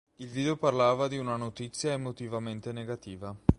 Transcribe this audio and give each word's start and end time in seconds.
Il 0.15 0.29
video 0.29 0.57
parlava 0.57 1.07
di 1.07 1.19
una 1.19 1.35
notizia 1.35 1.91
emotivamente 1.91 2.71
negativa. 2.71 3.35